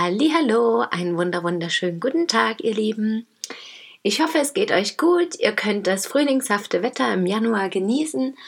Hallo, 0.00 0.84
einen 0.92 1.16
wunder 1.16 1.42
wunderschönen 1.42 1.98
guten 1.98 2.28
Tag, 2.28 2.62
ihr 2.62 2.72
Lieben. 2.72 3.26
Ich 4.04 4.20
hoffe, 4.20 4.38
es 4.38 4.54
geht 4.54 4.70
euch 4.70 4.96
gut. 4.96 5.34
Ihr 5.40 5.50
könnt 5.50 5.88
das 5.88 6.06
frühlingshafte 6.06 6.84
Wetter 6.84 7.12
im 7.12 7.26
Januar 7.26 7.68
genießen 7.68 8.38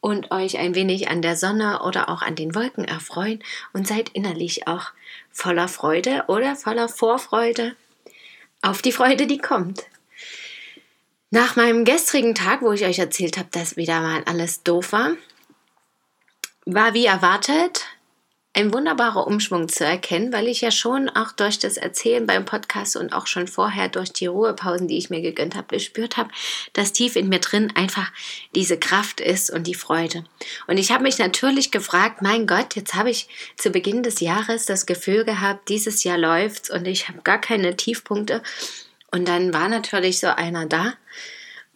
und 0.00 0.30
euch 0.30 0.56
ein 0.56 0.74
wenig 0.74 1.10
an 1.10 1.20
der 1.20 1.36
Sonne 1.36 1.82
oder 1.82 2.08
auch 2.08 2.22
an 2.22 2.36
den 2.36 2.54
Wolken 2.54 2.86
erfreuen 2.86 3.44
und 3.74 3.86
seid 3.86 4.08
innerlich 4.14 4.66
auch 4.66 4.92
voller 5.30 5.68
Freude 5.68 6.24
oder 6.28 6.56
voller 6.56 6.88
Vorfreude 6.88 7.76
auf 8.62 8.80
die 8.80 8.92
Freude, 8.92 9.26
die 9.26 9.36
kommt. 9.36 9.84
Nach 11.28 11.54
meinem 11.54 11.84
gestrigen 11.84 12.34
Tag, 12.34 12.62
wo 12.62 12.72
ich 12.72 12.86
euch 12.86 12.98
erzählt 12.98 13.36
habe, 13.36 13.50
dass 13.52 13.76
wieder 13.76 14.00
mal 14.00 14.22
alles 14.24 14.62
doof 14.62 14.92
war, 14.92 15.10
war 16.64 16.94
wie 16.94 17.04
erwartet 17.04 17.83
ein 18.54 18.72
wunderbarer 18.72 19.26
Umschwung 19.26 19.68
zu 19.68 19.84
erkennen, 19.84 20.32
weil 20.32 20.46
ich 20.46 20.60
ja 20.60 20.70
schon 20.70 21.08
auch 21.08 21.32
durch 21.32 21.58
das 21.58 21.76
Erzählen 21.76 22.24
beim 22.24 22.44
Podcast 22.44 22.96
und 22.96 23.12
auch 23.12 23.26
schon 23.26 23.48
vorher 23.48 23.88
durch 23.88 24.12
die 24.12 24.26
Ruhepausen, 24.26 24.86
die 24.86 24.96
ich 24.96 25.10
mir 25.10 25.20
gegönnt 25.20 25.56
habe, 25.56 25.74
gespürt 25.74 26.16
habe, 26.16 26.30
dass 26.72 26.92
tief 26.92 27.16
in 27.16 27.28
mir 27.28 27.40
drin 27.40 27.72
einfach 27.74 28.12
diese 28.54 28.78
Kraft 28.78 29.20
ist 29.20 29.50
und 29.50 29.66
die 29.66 29.74
Freude. 29.74 30.24
Und 30.68 30.78
ich 30.78 30.92
habe 30.92 31.02
mich 31.02 31.18
natürlich 31.18 31.72
gefragt, 31.72 32.22
mein 32.22 32.46
Gott, 32.46 32.76
jetzt 32.76 32.94
habe 32.94 33.10
ich 33.10 33.28
zu 33.56 33.70
Beginn 33.70 34.04
des 34.04 34.20
Jahres 34.20 34.66
das 34.66 34.86
Gefühl 34.86 35.24
gehabt, 35.24 35.68
dieses 35.68 36.04
Jahr 36.04 36.18
läuft's 36.18 36.70
und 36.70 36.86
ich 36.86 37.08
habe 37.08 37.22
gar 37.22 37.40
keine 37.40 37.76
Tiefpunkte. 37.76 38.40
Und 39.10 39.26
dann 39.26 39.52
war 39.52 39.68
natürlich 39.68 40.20
so 40.20 40.28
einer 40.28 40.66
da, 40.66 40.94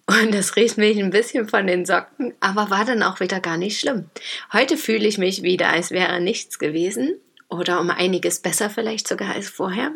und 0.09 0.33
das 0.33 0.57
riss 0.57 0.79
mich 0.79 0.99
ein 0.99 1.11
bisschen 1.11 1.49
von 1.49 1.67
den 1.67 1.85
Socken, 1.85 2.33
aber 2.41 2.71
war 2.71 2.87
dann 2.87 3.03
auch 3.03 3.21
wieder 3.21 3.41
gar 3.41 3.59
nicht 3.59 3.79
schlimm. 3.79 4.09
Heute 4.55 4.79
fühle 4.79 5.07
ich 5.07 5.19
mich 5.19 5.43
wieder, 5.43 5.69
als 5.69 5.91
wäre 5.91 6.19
nichts 6.19 6.59
gewesen 6.59 7.21
oder 7.49 7.79
um 7.79 7.91
einiges 7.91 8.41
besser 8.41 8.71
vielleicht 8.71 9.07
sogar 9.07 9.35
als 9.35 9.51
vorher. 9.51 9.93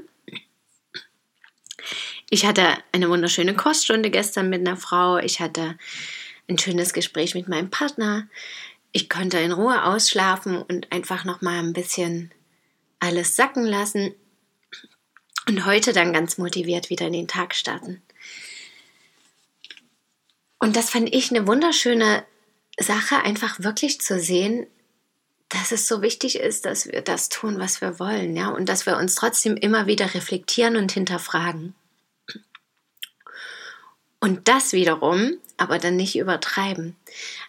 Ich 2.28 2.44
hatte 2.44 2.66
eine 2.92 3.08
wunderschöne 3.08 3.55
Koststunde 3.55 4.10
gestern 4.10 4.50
mit 4.50 4.60
einer 4.60 4.77
Frau. 4.77 5.16
Ich 5.16 5.40
hatte 5.40 5.78
ein 6.46 6.58
schönes 6.58 6.92
Gespräch 6.92 7.34
mit 7.34 7.48
meinem 7.48 7.70
Partner. 7.70 8.28
Ich 8.92 9.08
konnte 9.08 9.38
in 9.38 9.52
Ruhe 9.52 9.83
ausschlafen 9.84 10.60
und 10.60 10.92
einfach 10.92 11.24
noch 11.24 11.40
mal 11.40 11.58
ein 11.58 11.72
bisschen 11.72 12.33
alles 13.00 13.34
sacken 13.34 13.64
lassen 13.64 14.14
und 15.48 15.64
heute 15.64 15.94
dann 15.94 16.12
ganz 16.12 16.36
motiviert 16.36 16.90
wieder 16.90 17.06
in 17.06 17.14
den 17.14 17.28
Tag 17.28 17.55
starten. 17.55 18.02
Und 20.62 20.77
das 20.77 20.91
fand 20.91 21.12
ich 21.12 21.30
eine 21.30 21.48
wunderschöne 21.48 22.24
Sache, 22.78 23.16
einfach 23.16 23.58
wirklich 23.58 24.00
zu 24.00 24.20
sehen, 24.20 24.68
dass 25.48 25.72
es 25.72 25.88
so 25.88 26.02
wichtig 26.02 26.38
ist, 26.38 26.66
dass 26.66 26.86
wir 26.86 27.00
das 27.00 27.28
tun, 27.28 27.58
was 27.58 27.80
wir 27.80 27.98
wollen, 27.98 28.36
ja, 28.36 28.48
und 28.48 28.68
dass 28.68 28.86
wir 28.86 28.96
uns 28.96 29.16
trotzdem 29.16 29.56
immer 29.56 29.88
wieder 29.88 30.14
reflektieren 30.14 30.77
und 30.77 30.92
hinterfragen. 30.92 31.74
Und 34.20 34.46
das 34.46 34.72
wiederum, 34.72 35.36
aber 35.56 35.80
dann 35.80 35.96
nicht 35.96 36.16
übertreiben. 36.16 36.94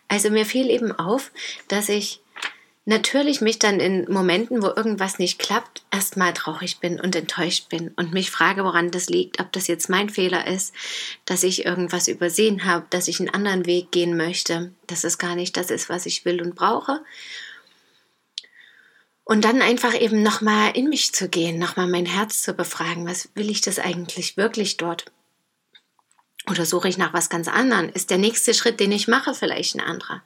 Also 0.08 0.32
mir 0.32 0.48
fiel 0.48 0.72
eben 0.72 0.92
auf, 0.92 1.32
dass 1.68 1.90
ich 1.90 2.23
natürlich 2.86 3.42
mich 3.42 3.60
dann 3.60 3.80
in 3.80 4.12
Momenten, 4.12 4.62
wo 4.62 4.68
irgendwas 4.68 5.20
nicht 5.20 5.40
klappt, 5.40 5.84
erstmal 5.92 6.34
traurig 6.34 6.80
bin 6.80 7.00
und 7.00 7.16
enttäuscht 7.16 7.70
bin 7.70 7.90
und 7.96 8.14
mich 8.14 8.30
frage, 8.30 8.64
woran 8.64 8.92
das 8.92 9.08
liegt, 9.08 9.40
ob 9.40 9.52
das 9.52 9.68
jetzt 9.68 9.90
mein 9.90 10.10
Fehler 10.10 10.48
ist, 10.48 10.74
dass 11.26 11.44
ich 11.44 11.66
irgendwas 11.66 12.08
übersehen 12.08 12.66
habe, 12.66 12.86
dass 12.90 13.08
ich 13.08 13.20
einen 13.20 13.30
anderen 13.30 13.66
Weg 13.66 13.92
gehen 13.92 14.18
möchte, 14.18 14.74
dass 14.88 15.04
es 15.04 15.18
gar 15.18 15.36
nicht 15.36 15.56
das 15.56 15.72
ist, 15.72 15.90
was 15.90 16.06
ich 16.06 16.26
will 16.26 16.42
und 16.42 16.56
brauche. 16.56 17.04
Und 19.26 19.46
dann 19.46 19.62
einfach 19.62 20.00
eben 20.00 20.22
nochmal 20.22 20.76
in 20.76 20.90
mich 20.90 21.14
zu 21.14 21.30
gehen, 21.30 21.58
nochmal 21.58 21.88
mein 21.88 22.06
Herz 22.06 22.42
zu 22.42 22.54
befragen, 22.54 23.08
was 23.08 23.30
will 23.36 23.50
ich 23.50 23.62
das 23.62 23.80
eigentlich 23.80 24.36
wirklich 24.36 24.76
dort? 24.76 25.06
Oder 26.50 26.66
suche 26.66 26.90
ich 26.90 26.98
nach 26.98 27.14
was 27.14 27.30
ganz 27.30 27.48
anderem? 27.48 27.90
Ist 27.94 28.10
der 28.10 28.18
nächste 28.18 28.54
Schritt, 28.54 28.82
den 28.82 28.92
ich 28.92 29.08
mache, 29.08 29.34
vielleicht 29.34 29.76
ein 29.76 29.82
anderer? 29.82 30.22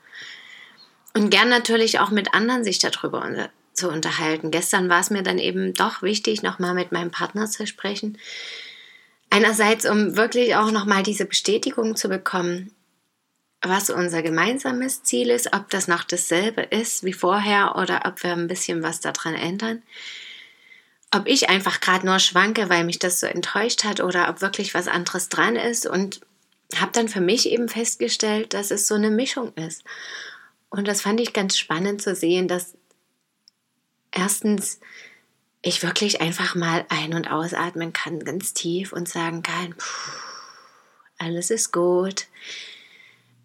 Und 1.18 1.32
gern 1.32 1.50
natürlich 1.50 2.00
auch 2.00 2.12
mit 2.12 2.36
anderen 2.36 2.64
sich 2.64 2.78
darüber 2.78 3.50
zu 3.74 3.90
unterhalten. 3.90 4.52
Gestern 4.52 4.88
war 4.88 5.00
es 5.00 5.10
mir 5.10 5.24
dann 5.24 5.40
eben 5.40 5.74
doch 5.74 6.04
wichtig, 6.04 6.44
nochmal 6.44 6.76
mit 6.76 6.92
meinem 6.92 7.10
Partner 7.10 7.50
zu 7.50 7.66
sprechen. 7.66 8.20
Einerseits, 9.32 9.88
um 9.90 10.16
wirklich 10.16 10.56
auch 10.56 10.70
nochmal 10.70 11.02
diese 11.02 11.26
Bestätigung 11.26 11.96
zu 11.96 12.08
bekommen, 12.08 12.72
was 13.64 13.90
unser 13.90 14.22
gemeinsames 14.22 15.02
Ziel 15.02 15.32
ist, 15.32 15.54
ob 15.54 15.72
das 15.72 15.88
noch 15.88 16.04
dasselbe 16.04 16.62
ist 16.62 17.04
wie 17.04 17.14
vorher 17.14 17.76
oder 17.78 18.04
ob 18.06 18.22
wir 18.22 18.34
ein 18.34 18.48
bisschen 18.48 18.84
was 18.84 19.00
daran 19.00 19.34
ändern. 19.34 19.82
Ob 21.10 21.26
ich 21.26 21.50
einfach 21.50 21.80
gerade 21.80 22.06
nur 22.06 22.20
schwanke, 22.20 22.70
weil 22.70 22.84
mich 22.84 23.00
das 23.00 23.20
so 23.20 23.26
enttäuscht 23.26 23.86
hat 23.86 24.02
oder 24.02 24.30
ob 24.30 24.42
wirklich 24.42 24.76
was 24.76 24.88
anderes 24.88 25.30
dran 25.30 25.56
ist 25.56 25.88
und 25.88 26.22
habe 26.76 26.92
dann 26.92 27.10
für 27.10 27.22
mich 27.22 27.50
eben 27.50 27.70
festgestellt, 27.70 28.54
dass 28.54 28.70
es 28.70 28.88
so 28.88 28.94
eine 28.94 29.10
Mischung 29.10 29.52
ist. 29.56 29.84
Und 30.70 30.88
das 30.88 31.02
fand 31.02 31.20
ich 31.20 31.34
ganz 31.34 31.58
spannend 31.58 32.02
zu 32.02 32.16
sehen, 32.16 32.48
dass 32.48 32.76
erstens 34.12 34.80
ich 35.62 35.84
wirklich 35.84 36.22
einfach 36.22 36.56
mal 36.56 36.86
ein- 36.90 37.14
und 37.14 37.30
ausatmen 37.30 37.94
kann, 37.94 38.20
ganz 38.20 38.54
tief 38.54 38.94
und 38.94 39.10
sagen 39.10 39.44
kann, 39.44 39.76
alles 41.18 41.50
ist 41.50 41.72
gut. 41.72 42.28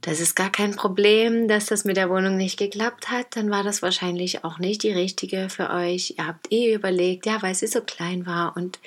Das 0.03 0.19
ist 0.19 0.34
gar 0.34 0.50
kein 0.50 0.75
Problem, 0.75 1.47
dass 1.47 1.66
das 1.66 1.84
mit 1.84 1.97
der 1.97 2.10
Wohnung 2.10 2.37
nicht 2.37 2.59
geklappt 2.59 3.09
hat. 3.09 3.37
Dann 3.37 3.50
war 3.50 3.62
das 3.62 3.83
wahrscheinlich 3.83 4.44
auch 4.44 4.59
nicht 4.59 4.83
die 4.83 4.91
richtige 4.91 5.49
für 5.49 5.71
euch. 5.71 6.15
Ihr 6.19 6.27
habt 6.27 6.50
eh 6.50 6.75
überlegt, 6.75 7.25
ja, 7.25 7.41
weil 7.41 7.54
sie 7.54 7.69
so 7.69 7.81
klein 7.81 8.27
war 8.27 8.56
und 8.56 8.81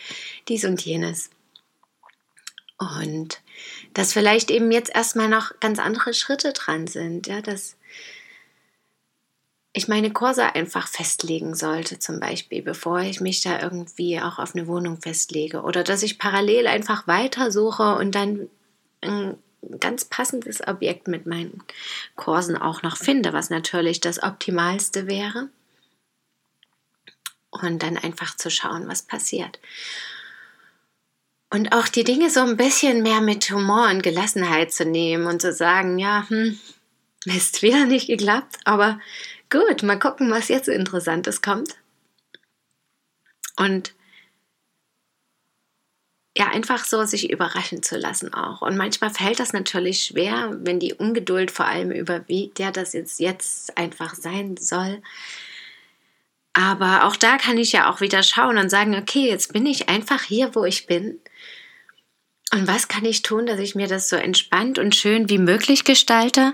dies 0.49 0.65
und 0.65 0.81
jenes. 0.81 1.29
Und 2.77 3.41
dass 3.93 4.11
vielleicht 4.11 4.51
eben 4.51 4.71
jetzt 4.71 4.93
erstmal 4.93 5.29
noch 5.29 5.57
ganz 5.61 5.79
andere 5.79 6.13
Schritte 6.13 6.51
dran 6.51 6.87
sind, 6.87 7.27
ja, 7.27 7.41
dass 7.41 7.77
ich 9.75 9.89
meine 9.89 10.09
Kurse 10.09 10.55
einfach 10.55 10.87
festlegen 10.87 11.53
sollte, 11.53 11.99
zum 11.99 12.21
Beispiel, 12.21 12.61
bevor 12.61 13.01
ich 13.01 13.19
mich 13.19 13.41
da 13.41 13.61
irgendwie 13.61 14.21
auch 14.21 14.39
auf 14.39 14.55
eine 14.55 14.67
Wohnung 14.67 15.01
festlege. 15.01 15.63
Oder 15.63 15.83
dass 15.83 16.01
ich 16.01 16.17
parallel 16.17 16.65
einfach 16.67 17.07
weitersuche 17.07 17.95
und 17.95 18.15
dann 18.15 18.47
ein 19.01 19.37
ganz 19.81 20.05
passendes 20.05 20.65
Objekt 20.65 21.09
mit 21.09 21.25
meinen 21.25 21.61
Kursen 22.15 22.55
auch 22.55 22.83
noch 22.83 22.95
finde, 22.95 23.33
was 23.33 23.49
natürlich 23.49 23.99
das 23.99 24.23
Optimalste 24.23 25.07
wäre. 25.07 25.49
Und 27.51 27.83
dann 27.83 27.97
einfach 27.97 28.37
zu 28.37 28.49
schauen, 28.49 28.87
was 28.87 29.01
passiert. 29.01 29.59
Und 31.49 31.73
auch 31.73 31.89
die 31.89 32.05
Dinge 32.05 32.29
so 32.29 32.39
ein 32.39 32.55
bisschen 32.55 33.03
mehr 33.03 33.19
mit 33.19 33.51
Humor 33.51 33.89
und 33.89 34.03
Gelassenheit 34.03 34.71
zu 34.71 34.85
nehmen 34.85 35.27
und 35.27 35.41
zu 35.41 35.51
sagen, 35.51 35.99
ja, 35.99 36.25
hm, 36.29 36.57
Mist, 37.25 37.61
wieder 37.61 37.85
nicht 37.85 38.07
geklappt, 38.07 38.57
aber 38.63 38.99
Gut, 39.49 39.83
mal 39.83 39.99
gucken, 39.99 40.31
was 40.31 40.47
jetzt 40.47 40.67
Interessantes 40.67 41.41
kommt. 41.41 41.75
Und 43.57 43.93
ja, 46.37 46.47
einfach 46.47 46.83
so 46.83 47.05
sich 47.05 47.29
überraschen 47.29 47.81
zu 47.81 47.97
lassen 47.97 48.33
auch. 48.33 48.61
Und 48.61 48.75
manchmal 48.75 49.09
fällt 49.09 49.39
das 49.39 49.53
natürlich 49.53 50.03
schwer, 50.03 50.57
wenn 50.61 50.79
die 50.79 50.93
Ungeduld 50.93 51.51
vor 51.51 51.65
allem 51.65 51.91
überwiegt, 51.91 52.59
ja, 52.59 52.71
dass 52.71 52.93
jetzt 52.93 53.19
jetzt 53.19 53.77
einfach 53.77 54.15
sein 54.15 54.57
soll. 54.57 55.01
Aber 56.53 57.05
auch 57.05 57.15
da 57.15 57.37
kann 57.37 57.57
ich 57.57 57.71
ja 57.71 57.89
auch 57.89 58.01
wieder 58.01 58.23
schauen 58.23 58.57
und 58.57 58.69
sagen, 58.69 58.95
okay, 58.95 59.29
jetzt 59.29 59.53
bin 59.53 59.65
ich 59.65 59.87
einfach 59.87 60.23
hier, 60.23 60.55
wo 60.55 60.65
ich 60.65 60.87
bin. 60.87 61.19
Und 62.51 62.67
was 62.67 62.87
kann 62.87 63.05
ich 63.05 63.21
tun, 63.21 63.45
dass 63.45 63.59
ich 63.59 63.75
mir 63.75 63.87
das 63.87 64.09
so 64.09 64.15
entspannt 64.15 64.79
und 64.79 64.95
schön 64.95 65.29
wie 65.29 65.37
möglich 65.37 65.83
gestalte? 65.83 66.53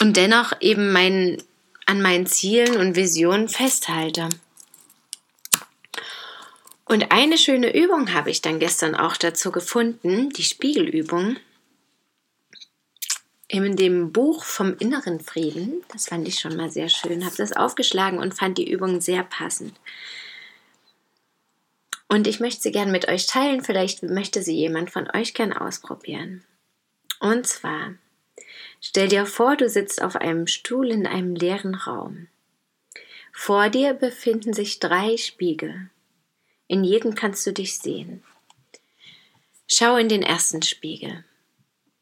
und 0.00 0.16
dennoch 0.16 0.52
eben 0.60 0.92
mein, 0.92 1.42
an 1.86 2.02
meinen 2.02 2.26
Zielen 2.26 2.76
und 2.76 2.96
Visionen 2.96 3.48
festhalte. 3.48 4.28
Und 6.86 7.10
eine 7.12 7.38
schöne 7.38 7.74
Übung 7.74 8.12
habe 8.12 8.30
ich 8.30 8.42
dann 8.42 8.58
gestern 8.58 8.94
auch 8.94 9.16
dazu 9.16 9.50
gefunden, 9.50 10.30
die 10.30 10.42
Spiegelübung. 10.42 11.36
In 13.48 13.76
dem 13.76 14.12
Buch 14.12 14.44
vom 14.44 14.76
inneren 14.78 15.20
Frieden, 15.20 15.82
das 15.92 16.08
fand 16.08 16.26
ich 16.26 16.40
schon 16.40 16.56
mal 16.56 16.70
sehr 16.70 16.88
schön, 16.88 17.24
habe 17.24 17.36
das 17.36 17.52
aufgeschlagen 17.52 18.18
und 18.18 18.34
fand 18.34 18.58
die 18.58 18.70
Übung 18.70 19.00
sehr 19.00 19.22
passend. 19.22 19.74
Und 22.08 22.26
ich 22.26 22.40
möchte 22.40 22.62
sie 22.62 22.72
gern 22.72 22.92
mit 22.92 23.08
euch 23.08 23.26
teilen. 23.26 23.62
Vielleicht 23.64 24.02
möchte 24.02 24.42
sie 24.42 24.54
jemand 24.54 24.90
von 24.90 25.10
euch 25.14 25.34
gern 25.34 25.52
ausprobieren. 25.52 26.44
Und 27.18 27.46
zwar, 27.46 27.94
stell 28.80 29.08
dir 29.08 29.26
vor, 29.26 29.56
du 29.56 29.68
sitzt 29.68 30.02
auf 30.02 30.16
einem 30.16 30.46
Stuhl 30.46 30.90
in 30.90 31.06
einem 31.06 31.34
leeren 31.34 31.74
Raum. 31.74 32.28
Vor 33.32 33.68
dir 33.68 33.94
befinden 33.94 34.52
sich 34.52 34.78
drei 34.78 35.16
Spiegel. 35.16 35.90
In 36.68 36.84
jedem 36.84 37.14
kannst 37.14 37.46
du 37.46 37.52
dich 37.52 37.78
sehen. 37.78 38.22
Schau 39.66 39.96
in 39.96 40.08
den 40.08 40.22
ersten 40.22 40.62
Spiegel. 40.62 41.24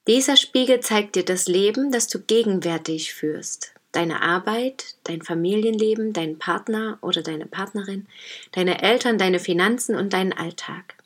Dieser 0.06 0.37
Spiegel 0.37 0.81
zeigt 0.81 1.14
dir 1.14 1.25
das 1.25 1.46
Leben, 1.46 1.93
das 1.93 2.08
du 2.08 2.20
gegenwärtig 2.20 3.14
führst. 3.14 3.73
Deine 3.93 4.23
Arbeit, 4.23 4.96
dein 5.05 5.23
Familienleben, 5.23 6.12
deinen 6.12 6.38
Partner 6.38 6.99
oder 7.02 7.23
deine 7.23 7.46
Partnerin, 7.46 8.06
deine 8.52 8.82
Eltern, 8.82 9.19
deine 9.19 9.38
Finanzen 9.38 9.96
und 9.96 10.12
deinen 10.12 10.32
Alltag. 10.32 10.96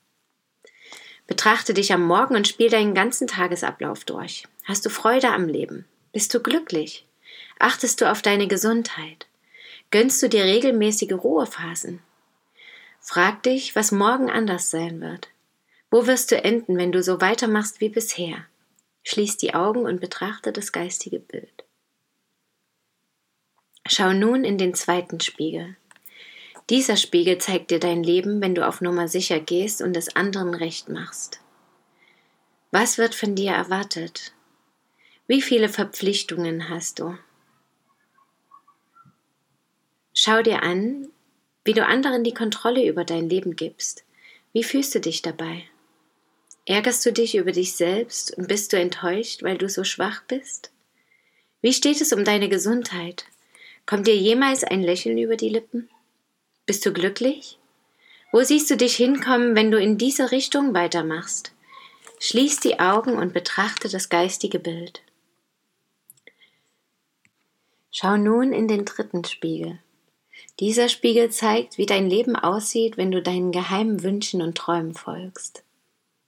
Betrachte 1.27 1.75
dich 1.75 1.93
am 1.93 2.07
Morgen 2.07 2.37
und 2.37 2.49
spiel 2.49 2.71
deinen 2.71 2.95
ganzen 2.95 3.27
Tagesablauf 3.27 4.05
durch. 4.05 4.45
Hast 4.67 4.85
du 4.85 4.91
Freude 4.91 5.29
am 5.29 5.47
Leben? 5.47 5.85
Bist 6.13 6.35
du 6.35 6.41
glücklich? 6.41 7.07
Achtest 7.61 8.01
du 8.01 8.11
auf 8.11 8.21
deine 8.21 8.49
Gesundheit? 8.49 9.29
Gönnst 9.93 10.21
du 10.21 10.29
dir 10.29 10.43
regelmäßige 10.43 11.13
Ruhephasen? 11.13 12.01
Frag 13.01 13.45
dich, 13.45 13.77
was 13.77 13.93
morgen 13.93 14.29
anders 14.29 14.73
sein 14.73 15.01
wird. 15.01 15.29
Wo 15.89 16.09
wirst 16.09 16.33
du 16.33 16.43
enden, 16.43 16.77
wenn 16.79 16.91
du 16.91 17.01
so 17.01 17.21
weitermachst 17.21 17.81
wie 17.81 17.91
bisher? 17.91 18.45
Schließ 19.05 19.37
die 19.37 19.55
Augen 19.55 19.85
und 19.85 20.01
betrachte 20.01 20.51
das 20.51 20.73
geistige 20.73 21.21
Bild. 21.21 21.65
Schau 23.87 24.13
nun 24.13 24.43
in 24.43 24.59
den 24.59 24.75
zweiten 24.75 25.21
Spiegel. 25.21 25.77
Dieser 26.71 26.97
Spiegel 26.97 27.39
zeigt 27.39 27.71
dir 27.71 27.79
dein 27.79 28.03
Leben, 28.03 28.41
wenn 28.41 28.57
du 28.57 28.67
auf 28.67 28.81
Nummer 28.81 29.07
sicher 29.07 29.39
gehst 29.39 29.81
und 29.81 29.97
es 29.97 30.17
anderen 30.17 30.55
recht 30.55 30.89
machst. 30.89 31.39
Was 32.73 32.99
wird 32.99 33.15
von 33.15 33.37
dir 33.37 33.53
erwartet? 33.53 34.33
Wie 35.29 35.43
viele 35.43 35.69
Verpflichtungen 35.69 36.69
hast 36.69 37.01
du? 37.01 37.19
Schau 40.15 40.41
dir 40.43 40.63
an, 40.63 41.09
wie 41.65 41.73
du 41.73 41.85
anderen 41.85 42.23
die 42.23 42.33
Kontrolle 42.33 42.87
über 42.87 43.05
dein 43.05 43.29
Leben 43.29 43.57
gibst. 43.57 44.05
Wie 44.53 44.63
fühlst 44.63 44.95
du 44.95 45.01
dich 45.01 45.23
dabei? 45.23 45.65
Ärgerst 46.65 47.05
du 47.05 47.13
dich 47.13 47.35
über 47.35 47.51
dich 47.51 47.75
selbst 47.75 48.39
und 48.39 48.47
bist 48.47 48.73
du 48.73 48.79
enttäuscht, 48.79 49.43
weil 49.43 49.59
du 49.59 49.69
so 49.69 49.83
schwach 49.83 50.23
bist? 50.29 50.71
Wie 51.61 51.73
steht 51.73 52.01
es 52.01 52.13
um 52.13 52.25
deine 52.25 52.49
Gesundheit? 52.49 53.25
Kommt 53.85 54.07
dir 54.07 54.17
jemals 54.17 54.63
ein 54.63 54.83
Lächeln 54.83 55.19
über 55.19 55.37
die 55.37 55.49
Lippen? 55.49 55.89
Bist 56.67 56.87
du 56.87 56.93
glücklich? 56.93 57.59
Wo 58.31 58.43
siehst 58.43 58.71
du 58.71 58.77
dich 58.77 58.95
hinkommen, 58.95 59.57
wenn 59.57 59.73
du 59.73 59.79
in 59.79 59.99
diese 59.99 60.31
Richtung 60.31 60.73
weitermachst? 60.73 61.53
Schließ 62.21 62.61
die 62.61 62.79
Augen 62.79 63.17
und 63.17 63.33
betrachte 63.33 63.89
das 63.89 64.09
geistige 64.09 64.61
Bild. 64.61 65.03
Schau 67.99 68.19
nun 68.19 68.53
in 68.53 68.69
den 68.69 68.85
dritten 68.85 69.25
Spiegel. 69.25 69.79
Dieser 70.61 70.91
Spiegel 70.91 71.31
zeigt, 71.31 71.79
wie 71.79 71.87
dein 71.87 72.11
Leben 72.11 72.37
aussieht, 72.37 72.99
wenn 72.99 73.11
du 73.11 73.23
deinen 73.23 73.53
geheimen 73.53 74.03
Wünschen 74.03 74.43
und 74.43 74.59
Träumen 74.59 74.93
folgst. 74.93 75.65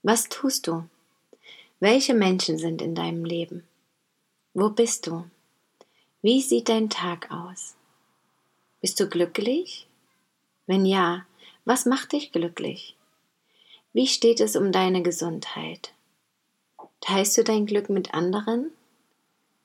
Was 0.03 0.31
tust 0.31 0.67
du? 0.67 0.89
Welche 1.79 2.15
Menschen 2.15 2.57
sind 2.57 2.81
in 2.81 2.95
deinem 2.95 3.27
Leben? 3.27 3.65
Wo 4.55 4.71
bist 4.71 5.09
du? 5.09 5.27
Wie 6.23 6.41
sieht 6.41 6.71
dein 6.71 6.89
Tag 6.89 7.31
aus? 7.31 7.75
Bist 8.81 8.99
du 8.99 9.07
glücklich? 9.07 9.87
Wenn 10.67 10.87
ja, 10.87 11.27
was 11.67 11.85
macht 11.85 12.13
dich 12.13 12.33
glücklich? 12.33 12.97
Wie 13.93 14.07
steht 14.07 14.41
es 14.41 14.57
um 14.57 14.73
deine 14.73 15.03
Gesundheit? 15.03 15.93
Teilst 17.03 17.37
du 17.37 17.45
dein 17.45 17.67
Glück 17.67 17.91
mit 17.91 18.15
anderen? 18.15 18.71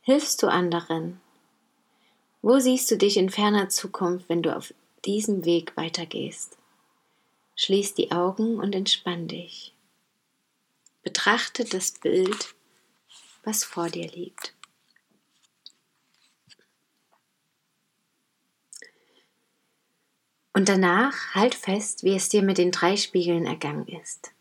Hilfst 0.01 0.43
du 0.43 0.47
anderen? 0.47 1.21
Wo 2.43 2.59
siehst 2.59 2.91
du 2.91 2.97
dich 2.97 3.15
in 3.15 3.29
ferner 3.29 3.69
Zukunft, 3.69 4.27
wenn 4.27 4.43
du 4.43 4.53
auf 4.53 4.73
diesem 5.05 5.45
Weg 5.45 5.77
weitergehst? 5.77 6.57
Schließ 7.55 7.93
die 7.93 8.11
Augen 8.11 8.59
und 8.59 8.75
entspann 8.75 9.29
dich. 9.29 9.73
Betrachte 11.03 11.63
das 11.63 11.91
Bild, 11.91 12.53
was 13.45 13.63
vor 13.63 13.87
dir 13.87 14.09
liegt. 14.09 14.53
Und 20.51 20.67
danach 20.67 21.33
halt 21.33 21.55
fest, 21.55 22.03
wie 22.03 22.13
es 22.13 22.27
dir 22.27 22.43
mit 22.43 22.57
den 22.57 22.71
drei 22.71 22.97
Spiegeln 22.97 23.45
ergangen 23.45 23.87
ist. 23.87 24.33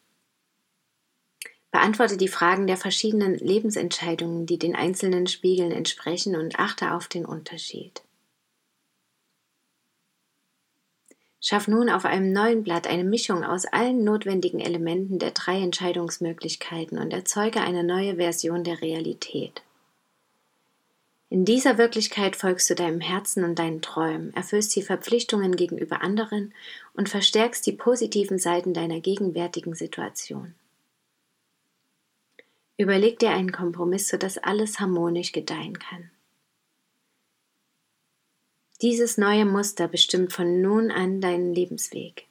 Beantworte 1.72 2.18
die 2.18 2.28
Fragen 2.28 2.66
der 2.66 2.76
verschiedenen 2.76 3.34
Lebensentscheidungen, 3.34 4.44
die 4.44 4.58
den 4.58 4.76
einzelnen 4.76 5.26
Spiegeln 5.26 5.72
entsprechen 5.72 6.36
und 6.36 6.58
achte 6.58 6.92
auf 6.92 7.08
den 7.08 7.24
Unterschied. 7.24 8.02
Schaff 11.40 11.66
nun 11.66 11.88
auf 11.88 12.04
einem 12.04 12.32
neuen 12.32 12.62
Blatt 12.62 12.86
eine 12.86 13.02
Mischung 13.02 13.42
aus 13.42 13.64
allen 13.64 14.04
notwendigen 14.04 14.60
Elementen 14.60 15.18
der 15.18 15.32
drei 15.32 15.60
Entscheidungsmöglichkeiten 15.60 16.98
und 16.98 17.12
erzeuge 17.12 17.62
eine 17.62 17.82
neue 17.82 18.16
Version 18.16 18.62
der 18.62 18.80
Realität. 18.80 19.62
In 21.30 21.46
dieser 21.46 21.78
Wirklichkeit 21.78 22.36
folgst 22.36 22.68
du 22.68 22.74
deinem 22.74 23.00
Herzen 23.00 23.42
und 23.44 23.58
deinen 23.58 23.80
Träumen, 23.80 24.34
erfüllst 24.34 24.76
die 24.76 24.82
Verpflichtungen 24.82 25.56
gegenüber 25.56 26.02
anderen 26.02 26.52
und 26.92 27.08
verstärkst 27.08 27.66
die 27.66 27.72
positiven 27.72 28.38
Seiten 28.38 28.74
deiner 28.74 29.00
gegenwärtigen 29.00 29.74
Situation. 29.74 30.54
Überleg 32.76 33.18
dir 33.18 33.30
einen 33.30 33.52
Kompromiss, 33.52 34.08
sodass 34.08 34.38
alles 34.38 34.80
harmonisch 34.80 35.32
gedeihen 35.32 35.78
kann. 35.78 36.10
Dieses 38.80 39.16
neue 39.16 39.44
Muster 39.44 39.86
bestimmt 39.86 40.32
von 40.32 40.60
nun 40.60 40.90
an 40.90 41.20
deinen 41.20 41.54
Lebensweg. 41.54 42.26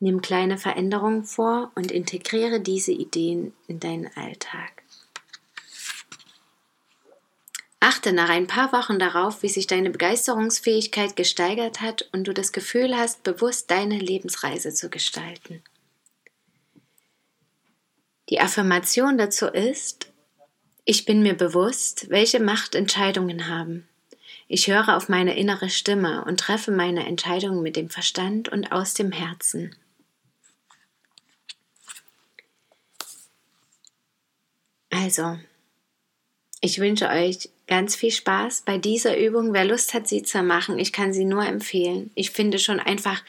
Nimm 0.00 0.20
kleine 0.20 0.58
Veränderungen 0.58 1.24
vor 1.24 1.70
und 1.76 1.92
integriere 1.92 2.60
diese 2.60 2.92
Ideen 2.92 3.52
in 3.68 3.78
deinen 3.78 4.10
Alltag. 4.16 4.82
Achte 7.78 8.12
nach 8.12 8.30
ein 8.30 8.46
paar 8.46 8.72
Wochen 8.72 8.98
darauf, 8.98 9.42
wie 9.42 9.48
sich 9.48 9.66
deine 9.66 9.90
Begeisterungsfähigkeit 9.90 11.16
gesteigert 11.16 11.80
hat 11.80 12.08
und 12.12 12.24
du 12.24 12.32
das 12.32 12.50
Gefühl 12.52 12.96
hast, 12.96 13.22
bewusst 13.22 13.70
deine 13.70 13.98
Lebensreise 13.98 14.72
zu 14.72 14.88
gestalten. 14.88 15.62
Die 18.30 18.40
Affirmation 18.40 19.18
dazu 19.18 19.46
ist, 19.46 20.10
ich 20.84 21.04
bin 21.04 21.22
mir 21.22 21.34
bewusst, 21.34 22.10
welche 22.10 22.40
Macht 22.40 22.74
Entscheidungen 22.74 23.48
haben. 23.48 23.88
Ich 24.48 24.68
höre 24.68 24.96
auf 24.96 25.08
meine 25.08 25.36
innere 25.36 25.70
Stimme 25.70 26.24
und 26.24 26.40
treffe 26.40 26.70
meine 26.70 27.06
Entscheidungen 27.06 27.62
mit 27.62 27.76
dem 27.76 27.88
Verstand 27.88 28.48
und 28.48 28.72
aus 28.72 28.94
dem 28.94 29.10
Herzen. 29.12 29.74
Also, 34.90 35.38
ich 36.60 36.78
wünsche 36.78 37.08
euch 37.08 37.50
ganz 37.66 37.96
viel 37.96 38.10
Spaß 38.10 38.62
bei 38.62 38.78
dieser 38.78 39.18
Übung. 39.18 39.52
Wer 39.52 39.64
Lust 39.64 39.92
hat, 39.92 40.06
sie 40.06 40.22
zu 40.22 40.42
machen, 40.42 40.78
ich 40.78 40.92
kann 40.92 41.12
sie 41.12 41.24
nur 41.24 41.44
empfehlen. 41.44 42.10
Ich 42.14 42.30
finde 42.30 42.58
schon 42.58 42.78
einfach, 42.78 43.22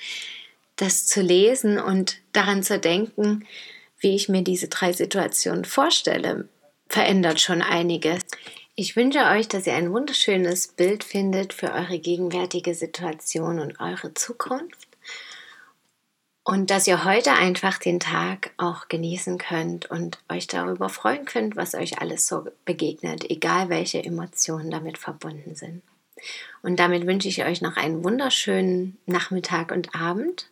das 0.76 1.08
zu 1.08 1.22
lesen 1.22 1.80
und 1.80 2.18
daran 2.34 2.62
zu 2.62 2.78
denken, 2.80 3.46
wie 4.06 4.16
ich 4.16 4.30
mir 4.30 4.44
diese 4.44 4.68
drei 4.68 4.94
Situationen 4.94 5.66
vorstelle, 5.66 6.48
verändert 6.88 7.42
schon 7.42 7.64
einiges. 7.64 8.22
Ich 8.76 8.96
wünsche 8.96 9.26
euch, 9.32 9.48
dass 9.48 9.66
ihr 9.66 9.74
ein 9.74 9.92
wunderschönes 9.92 10.68
Bild 10.68 11.04
findet 11.04 11.54
für 11.54 11.72
eure 11.72 11.98
gegenwärtige 11.98 12.76
Situation 12.76 13.60
und 13.60 13.80
eure 13.80 14.14
Zukunft. 14.14 14.88
Und 16.44 16.70
dass 16.70 16.86
ihr 16.86 17.04
heute 17.04 17.34
einfach 17.34 17.80
den 17.80 18.00
Tag 18.00 18.52
auch 18.58 18.90
genießen 18.90 19.40
könnt 19.40 19.90
und 19.90 20.20
euch 20.30 20.46
darüber 20.46 20.90
freuen 20.90 21.26
könnt, 21.26 21.56
was 21.56 21.74
euch 21.74 22.00
alles 22.00 22.28
so 22.28 22.46
begegnet, 22.64 23.28
egal 23.32 23.70
welche 23.70 24.04
Emotionen 24.04 24.70
damit 24.70 25.00
verbunden 25.00 25.56
sind. 25.56 25.82
Und 26.62 26.80
damit 26.80 27.08
wünsche 27.08 27.28
ich 27.28 27.44
euch 27.44 27.64
noch 27.64 27.76
einen 27.76 28.04
wunderschönen 28.04 29.00
Nachmittag 29.08 29.72
und 29.72 29.96
Abend. 29.96 30.52